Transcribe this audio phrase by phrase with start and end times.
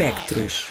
[0.00, 0.68] Espectros.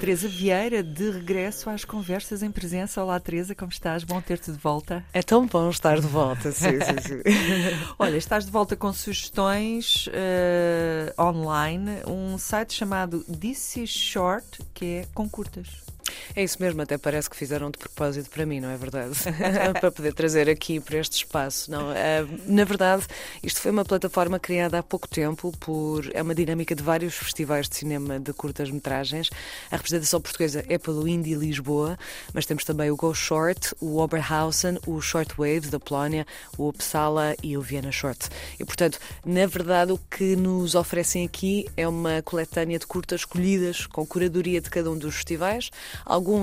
[0.00, 3.04] Teresa Vieira, de regresso às conversas em presença.
[3.04, 4.02] Olá, Teresa, como estás?
[4.02, 5.04] Bom ter-te de volta.
[5.12, 7.22] É tão bom estar de volta, sim, sim, sim.
[7.98, 14.84] Olha, estás de volta com sugestões uh, online, um site chamado This is Short, que
[14.86, 15.68] é com curtas.
[16.34, 19.18] É isso mesmo, até parece que fizeram de propósito para mim, não é verdade?
[19.78, 21.70] para poder trazer aqui para este espaço.
[21.70, 21.94] Não, uh,
[22.46, 23.04] na verdade,
[23.42, 27.68] isto foi uma plataforma criada há pouco tempo por é uma dinâmica de vários festivais
[27.68, 29.28] de cinema de curtas metragens.
[29.70, 31.98] A representação portuguesa é pelo Indie Lisboa,
[32.32, 37.36] mas temos também o Go Short, o Oberhausen, o Short Wave da Polónia, o Uppsala
[37.42, 38.30] e o Vienna Short.
[38.58, 43.86] E portanto, na verdade, o que nos oferecem aqui é uma coletânea de curtas escolhidas
[43.86, 45.70] com curadoria de cada um dos festivais.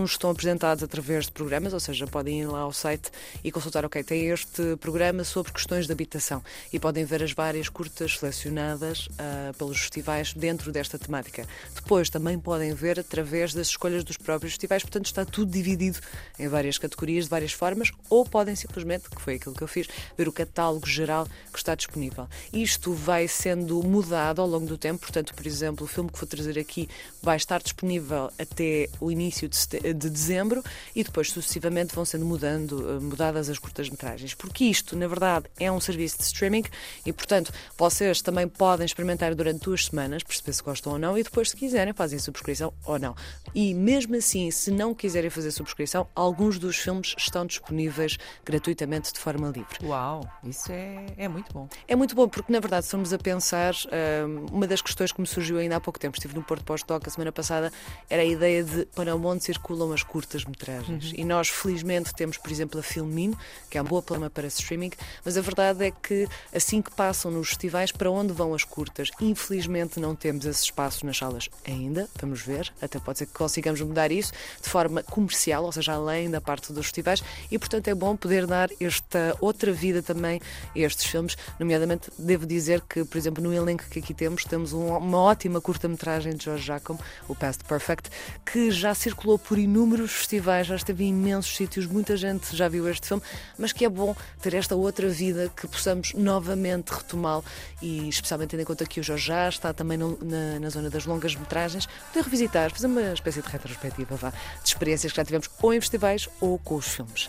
[0.06, 3.12] Estão apresentados através de programas, ou seja, podem ir lá ao site
[3.44, 7.70] e consultar, ok, tem este programa sobre questões de habitação e podem ver as várias
[7.70, 11.46] curtas selecionadas uh, pelos festivais dentro desta temática.
[11.74, 16.00] Depois também podem ver através das escolhas dos próprios festivais, portanto está tudo dividido
[16.38, 19.88] em várias categorias, de várias formas, ou podem simplesmente, que foi aquilo que eu fiz,
[20.18, 22.28] ver o catálogo geral que está disponível.
[22.52, 26.28] Isto vai sendo mudado ao longo do tempo, portanto, por exemplo, o filme que vou
[26.28, 26.90] trazer aqui
[27.22, 30.64] vai estar disponível até o início de, de dezembro
[30.96, 34.34] e depois sucessivamente vão sendo mudando, eh, mudadas as curtas-metragens.
[34.34, 36.64] Porque isto, na verdade, é um serviço de streaming
[37.06, 41.24] e, portanto, vocês também podem experimentar durante duas semanas, perceber se gostam ou não, e
[41.24, 43.16] depois, se quiserem, fazem subscrição ou não.
[43.54, 49.20] E mesmo assim, se não quiserem fazer subscrição, alguns dos filmes estão disponíveis gratuitamente de
[49.20, 49.86] forma livre.
[49.86, 51.68] Uau, isso é, é muito bom.
[51.88, 55.22] É muito bom, porque na verdade, se formos a pensar, eh, uma das questões que
[55.22, 57.72] me surgiu ainda há pouco tempo, estive no Porto Pós-Doc a semana passada,
[58.10, 61.12] era a ideia de para onde circulam as curtas-metragens.
[61.12, 61.14] Uhum.
[61.18, 63.34] E nós, felizmente, temos, por exemplo, a Filmin,
[63.70, 64.92] que é uma boa plataforma para streaming,
[65.24, 69.10] mas a verdade é que assim que passam nos festivais, para onde vão as curtas?
[69.22, 73.80] Infelizmente não temos esse espaço nas salas ainda, vamos ver, até pode ser que consigamos
[73.82, 77.96] mudar isso de forma comercial, ou seja, além da parte dos festivais, e portanto é
[77.96, 80.42] bom poder dar esta outra vida também
[80.76, 84.74] a estes filmes, nomeadamente devo dizer que, por exemplo, no elenco que aqui temos, temos
[84.74, 88.10] uma ótima curta-metragem de George Jacob, o Past Perfect,
[88.46, 92.88] que já circulou por inúmeros festivais, já esteve em imensos sítios, muita gente já viu
[92.90, 93.24] este filme,
[93.58, 97.44] mas que é bom ter esta outra vida que possamos novamente retomá-lo.
[97.82, 100.90] E especialmente tendo em conta que o Jorge já está também no, na, na, zona
[100.90, 104.36] das longas metragens, poder revisitar, fazer uma espécie de retrospectiva vá, de
[104.68, 107.28] experiências que já tivemos ou em festivais ou com os filmes.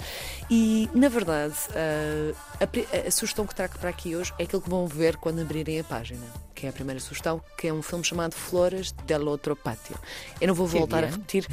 [0.50, 4.71] E, na verdade, a, a, a sugestão que trago para aqui hoje é aquilo que
[4.71, 6.27] vão ver quando abrirem a página,
[6.60, 9.97] que é a primeira sugestão, que é um filme chamado Flores del Outro Pátio.
[10.38, 11.47] Eu não vou voltar a repetir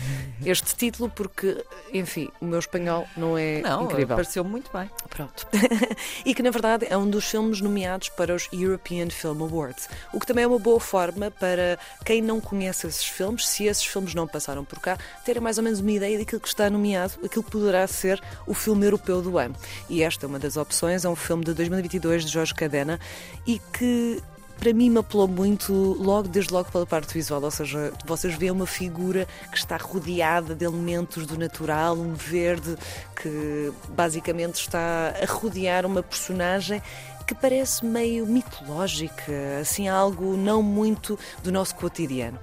[0.46, 1.64] este título porque,
[1.94, 4.18] enfim, o meu espanhol não é não, incrível.
[4.18, 4.90] pareceu muito bem.
[5.10, 5.48] Pronto.
[6.26, 10.20] e que, na verdade, é um dos filmes nomeados para os European Film Awards, o
[10.20, 14.14] que também é uma boa forma para quem não conhece esses filmes, se esses filmes
[14.14, 17.46] não passaram por cá, terem mais ou menos uma ideia daquilo que está nomeado, aquilo
[17.46, 19.56] que poderá ser o filme europeu do ano.
[19.90, 23.00] E esta é uma das opções, é um filme de 2022 de Jorge Cadena
[23.46, 24.22] e que
[24.60, 28.52] para mim me apelou muito logo, desde logo pela parte visual, ou seja, vocês veem
[28.52, 32.76] uma figura que está rodeada de elementos do natural, um verde
[33.22, 36.82] que basicamente está a rodear uma personagem
[37.26, 42.40] que parece meio mitológica, assim algo não muito do nosso cotidiano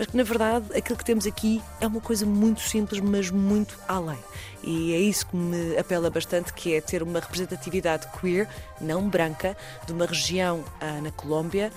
[0.00, 3.78] mas que na verdade aquilo que temos aqui é uma coisa muito simples, mas muito
[3.86, 4.18] além.
[4.62, 8.48] E é isso que me apela bastante, que é ter uma representatividade queer,
[8.80, 9.54] não branca,
[9.86, 11.70] de uma região ah, na Colômbia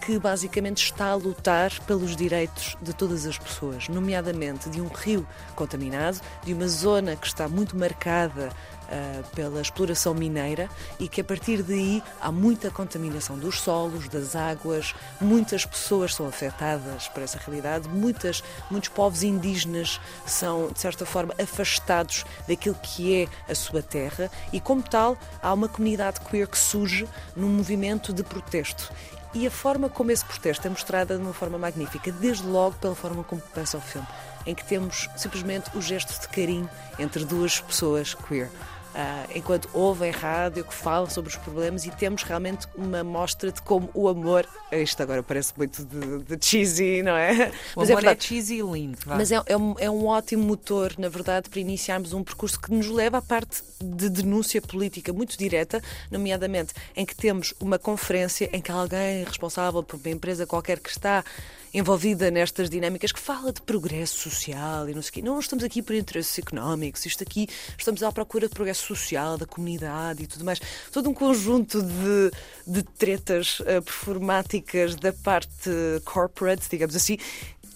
[0.00, 5.26] que basicamente está a lutar pelos direitos de todas as pessoas, nomeadamente de um rio
[5.54, 8.50] contaminado, de uma zona que está muito marcada
[9.34, 10.68] pela exploração mineira
[10.98, 16.26] e que a partir daí há muita contaminação dos solos, das águas, muitas pessoas são
[16.26, 23.22] afetadas por essa realidade, muitas, muitos povos indígenas são, de certa forma, afastados daquilo que
[23.22, 28.12] é a sua terra e, como tal, há uma comunidade queer que surge num movimento
[28.12, 28.92] de protesto.
[29.34, 32.94] E a forma como esse protesto é mostrada de uma forma magnífica, desde logo pela
[32.94, 34.08] forma como começa o filme,
[34.46, 36.68] em que temos simplesmente o gesto de carinho
[36.98, 38.50] entre duas pessoas queer.
[38.98, 43.62] Uh, enquanto ouvem rádio que falam sobre os problemas e temos realmente uma mostra de
[43.62, 44.44] como o amor.
[44.72, 47.52] Isto agora parece muito de, de cheesy, não é?
[47.76, 48.98] O mas é amor é, verdade, é cheesy e lindo.
[49.06, 52.72] Mas é, é, um, é um ótimo motor, na verdade, para iniciarmos um percurso que
[52.72, 55.80] nos leva à parte de denúncia política muito direta,
[56.10, 60.90] nomeadamente em que temos uma conferência em que alguém responsável por uma empresa qualquer que
[60.90, 61.24] está
[61.72, 65.22] envolvida nestas dinâmicas que fala de progresso social e não sei o quê.
[65.22, 69.46] Não estamos aqui por interesses económicos, isto aqui estamos à procura de progresso social, da
[69.46, 70.60] comunidade e tudo mais.
[70.92, 72.30] Todo um conjunto de,
[72.66, 75.70] de tretas uh, performáticas da parte
[76.04, 77.18] corporate, digamos assim,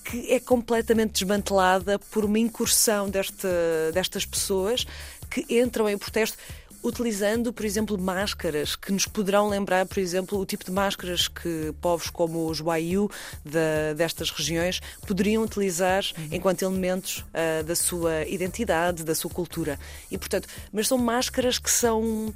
[0.05, 3.49] que é completamente desmantelada por uma incursão desta,
[3.93, 4.87] destas pessoas
[5.31, 6.37] que entram em protesto
[6.83, 11.73] utilizando, por exemplo, máscaras que nos poderão lembrar, por exemplo, o tipo de máscaras que
[11.81, 13.11] povos como os Waiu
[13.45, 16.29] de, destas regiões poderiam utilizar uhum.
[16.33, 19.79] enquanto elementos uh, da sua identidade, da sua cultura.
[20.11, 22.33] E, portanto, mas são máscaras que são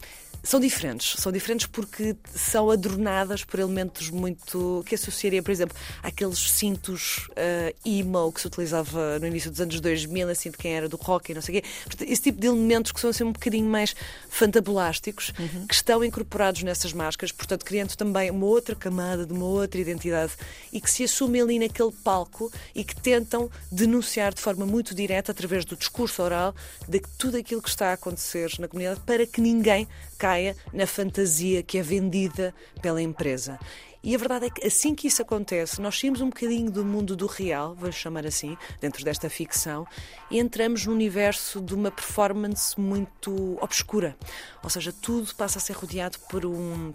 [0.46, 4.84] são diferentes, são diferentes porque são adornadas por elementos muito.
[4.87, 9.81] que associaria, por exemplo, àqueles cintos uh, emo que se utilizava no início dos anos
[9.81, 11.69] 2000, assim, de quem era do rock e não sei o quê.
[12.04, 13.96] Esse tipo de elementos que são assim um bocadinho mais
[14.37, 15.67] fantabulásticos, uhum.
[15.67, 20.33] que estão incorporados nessas máscaras, portanto, criando também uma outra camada de uma outra identidade
[20.71, 25.33] e que se assumem ali naquele palco e que tentam denunciar de forma muito direta,
[25.33, 26.55] através do discurso oral,
[26.87, 29.88] de tudo aquilo que está a acontecer na comunidade para que ninguém
[30.19, 33.59] caia na fantasia que é vendida pela empresa.
[34.06, 37.17] E a verdade é que assim que isso acontece, nós saímos um bocadinho do mundo
[37.17, 39.85] do real, vamos chamar assim, dentro desta ficção,
[40.31, 44.17] e entramos no universo de uma performance muito obscura.
[44.62, 46.93] Ou seja, tudo passa a ser rodeado por um,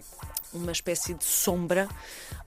[0.52, 1.88] uma espécie de sombra.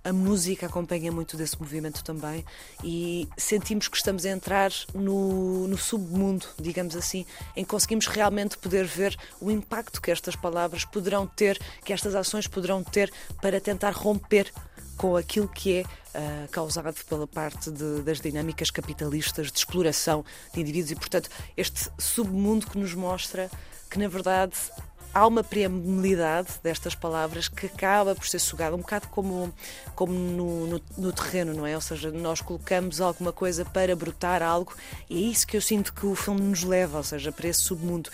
[0.04, 2.46] A música acompanha muito desse movimento também
[2.84, 7.26] e sentimos que estamos a entrar no, no submundo, digamos assim,
[7.56, 12.14] em que conseguimos realmente poder ver o impacto que estas palavras poderão ter, que estas
[12.14, 13.12] ações poderão ter
[13.42, 14.52] para tentar romper
[14.98, 20.62] com aquilo que é uh, causado pela parte de, das dinâmicas capitalistas de exploração de
[20.62, 23.50] indivíduos e, portanto, este submundo que nos mostra
[23.90, 24.54] que, na verdade,
[25.16, 29.54] há uma preambilidade destas palavras que acaba por ser sugada, um bocado como,
[29.96, 31.74] como no, no, no, terreno, não é?
[31.74, 34.76] Ou seja, nós colocamos alguma coisa para brotar algo
[35.10, 37.62] e é isso que eu sinto que o filme nos leva, ou seja, para esse
[37.62, 38.10] submundo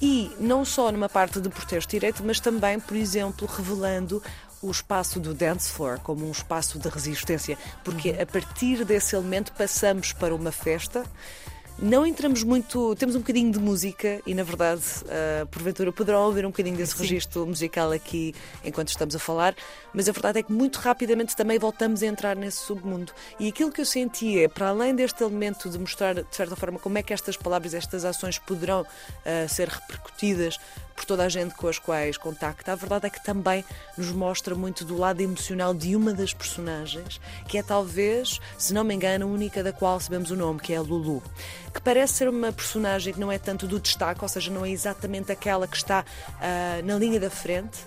[0.00, 4.22] e não só numa parte de protesto direito, mas também, por exemplo, revelando
[4.62, 9.52] o espaço do dance floor como um espaço de resistência, porque a partir desse elemento
[9.52, 11.04] passamos para uma festa.
[11.78, 16.46] Não entramos muito, temos um bocadinho de música e, na verdade, uh, porventura poderão ouvir
[16.46, 17.02] um bocadinho desse Sim.
[17.02, 18.34] registro musical aqui
[18.64, 19.54] enquanto estamos a falar,
[19.92, 23.12] mas a verdade é que muito rapidamente também voltamos a entrar nesse submundo.
[23.38, 26.78] E aquilo que eu senti é, para além deste elemento de mostrar, de certa forma,
[26.78, 30.58] como é que estas palavras, estas ações poderão uh, ser repercutidas
[30.96, 33.62] por toda a gente com as quais contacta, a verdade é que também
[33.98, 38.82] nos mostra muito do lado emocional de uma das personagens, que é talvez, se não
[38.82, 41.22] me engano, a única da qual sabemos o nome, que é a Lulu,
[41.76, 44.70] que parece ser uma personagem que não é tanto do destaque, ou seja, não é
[44.70, 47.78] exatamente aquela que está uh, na linha da frente,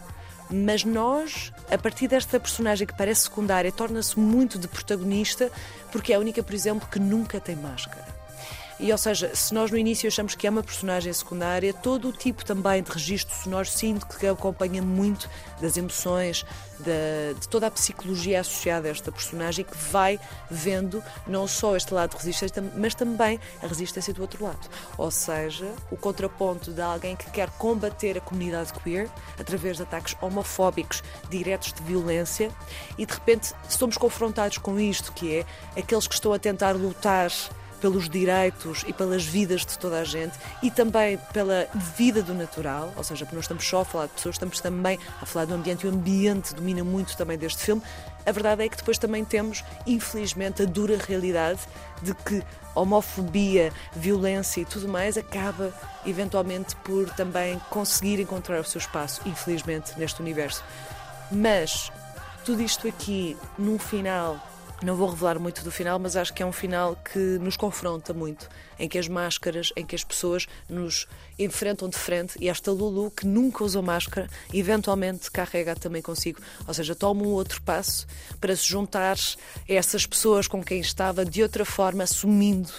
[0.47, 5.51] mas nós, a partir desta personagem que parece secundária, torna-se muito de protagonista,
[5.91, 8.18] porque é a única, por exemplo, que nunca tem máscara.
[8.79, 12.13] E, ou seja, se nós no início achamos que é uma personagem secundária, todo o
[12.13, 15.29] tipo também de registro sonoro sinto que acompanha muito
[15.59, 16.45] das emoções,
[16.79, 20.17] de, de, toda a psicologia associada a esta personagem que vai
[20.49, 24.69] vendo não só este lado de resistência, mas também a resistência do outro lado.
[24.97, 30.15] Ou seja, o contraponto de alguém que quer combater a comunidade queer através de ataques
[30.21, 32.49] homofóbicos diretos de violência
[32.97, 35.45] e de repente somos confrontados com isto, que é
[35.77, 37.29] aqueles que estão a tentar lutar
[37.79, 42.93] pelos direitos e pelas vidas de toda a gente e também pela vida do natural,
[42.95, 45.53] ou seja, porque não estamos só a falar de pessoas, estamos também a falar do
[45.53, 47.81] ambiente e o ambiente domina muito também deste filme.
[48.25, 51.59] A verdade é que depois também temos, infelizmente, a dura realidade
[52.01, 52.43] de que
[52.75, 55.73] homofobia, violência e tudo mais acaba
[56.05, 60.63] eventualmente por também conseguir encontrar o seu espaço, infelizmente, neste universo.
[61.31, 61.91] Mas
[62.45, 64.39] tudo isto aqui, num final
[64.81, 68.13] não vou revelar muito do final, mas acho que é um final que nos confronta
[68.13, 71.07] muito, em que as máscaras, em que as pessoas nos
[71.37, 76.41] enfrentam de frente e esta Lulu, que nunca usou máscara, eventualmente carrega também consigo.
[76.65, 78.07] Ou seja, toma um outro passo
[78.39, 82.71] para se juntar a essas pessoas com quem estava de outra forma, assumindo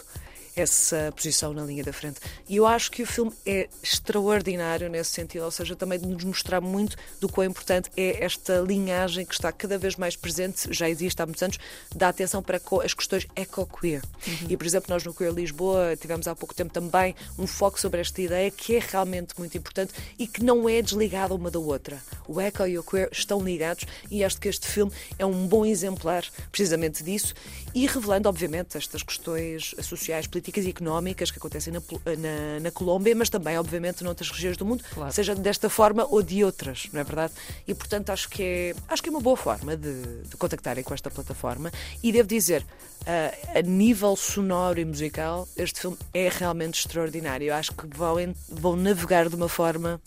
[0.57, 2.21] essa posição na linha da frente.
[2.49, 6.25] E eu acho que o filme é extraordinário nesse sentido, ou seja, também de nos
[6.25, 10.89] mostrar muito do quão importante é esta linhagem que está cada vez mais presente, já
[10.89, 11.59] existe há muitos anos,
[11.95, 14.03] da atenção para as questões eco-queer.
[14.27, 14.47] Uhum.
[14.49, 18.01] E, por exemplo, nós no Queer Lisboa tivemos há pouco tempo também um foco sobre
[18.01, 21.99] esta ideia que é realmente muito importante e que não é desligada uma da outra.
[22.27, 25.65] O eco e o queer estão ligados e acho que este filme é um bom
[25.65, 27.35] exemplar precisamente disso
[27.75, 33.15] e revelando, obviamente, estas questões sociais, políticas e económicas que acontecem na, na, na Colômbia,
[33.15, 35.13] mas também, obviamente, noutras regiões do mundo, claro.
[35.13, 37.33] seja desta forma ou de outras, não é verdade?
[37.67, 40.95] E, portanto, acho que é, acho que é uma boa forma de, de contactarem com
[40.95, 41.71] esta plataforma.
[42.03, 42.65] E devo dizer,
[43.07, 47.49] a, a nível sonoro e musical, este filme é realmente extraordinário.
[47.49, 48.17] Eu acho que vão,
[48.49, 50.01] vão navegar de uma forma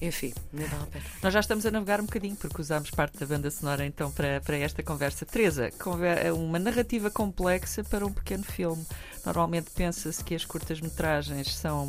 [0.00, 1.04] enfim, nem vale a pena.
[1.22, 4.40] Nós já estamos a navegar um bocadinho, porque usámos parte da banda sonora então para,
[4.40, 5.24] para esta conversa.
[5.24, 8.84] Teresa, conver- uma narrativa complexa para um pequeno filme.
[9.24, 11.88] Normalmente pensa-se que as curtas-metragens são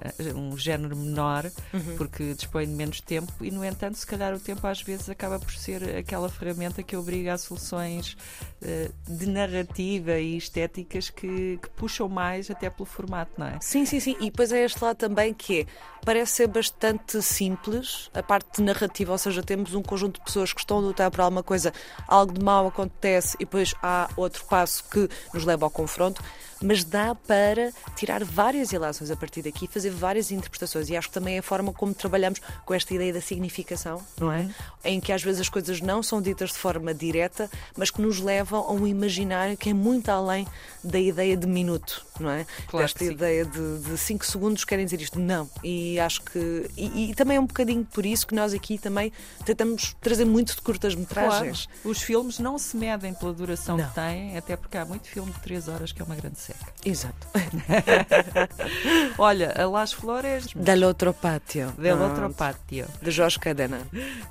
[0.00, 1.50] eh, um género menor,
[1.96, 5.38] porque dispõem de menos tempo, e no entanto, se calhar o tempo às vezes acaba
[5.38, 8.16] por ser aquela ferramenta que obriga a soluções
[8.62, 13.58] eh, de narrativa e estéticas que, que puxam mais até pelo formato, não é?
[13.60, 14.16] Sim, sim, sim.
[14.20, 15.66] E depois é este lado também que é,
[16.08, 20.60] parece ser bastante simples a parte narrativa, ou seja, temos um conjunto de pessoas que
[20.60, 21.70] estão a lutar por alguma coisa,
[22.06, 26.24] algo de mal acontece e depois há outro passo que nos leva ao confronto,
[26.62, 30.88] mas dá para tirar várias ilações a partir daqui e fazer várias interpretações.
[30.88, 34.32] E acho que também é a forma como trabalhamos com esta ideia da significação, não
[34.32, 34.48] é?
[34.84, 38.20] Em que às vezes as coisas não são ditas de forma direta, mas que nos
[38.20, 40.46] levam a um imaginário que é muito além
[40.82, 42.46] da ideia de minuto, não é?
[42.66, 43.12] Claro Desta sim.
[43.12, 45.18] ideia de 5 segundos querem dizer isto.
[45.18, 45.48] Não.
[45.62, 46.70] E acho que.
[46.76, 49.12] E, e também é um bocadinho por isso que nós aqui também
[49.44, 51.66] tentamos trazer muito de curtas-metragens.
[51.66, 53.88] Claro, os filmes não se medem pela duração Não.
[53.88, 56.72] que têm, até porque há muito filme de 3 horas que é uma grande seca.
[56.84, 57.26] Exato.
[59.18, 61.72] Olha, a Las Flores Del outro pátio.
[61.78, 62.86] del outro pátio.
[63.02, 63.80] De Jorge Cadena.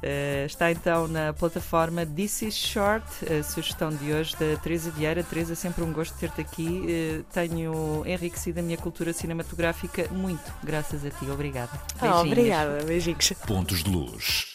[0.01, 5.23] Eh, está então na plataforma This is Short, a sugestão de hoje da Teresa Vieira.
[5.23, 6.85] Teresa, sempre um gosto de ter-te aqui.
[6.87, 11.25] Eh, tenho enriquecido a minha cultura cinematográfica muito, graças a ti.
[11.29, 11.46] Obrigada.
[11.55, 12.27] Ah, Beijinhos.
[12.27, 12.83] obrigada.
[12.83, 13.33] Beijinhos.
[13.47, 14.45] Pontos de luz.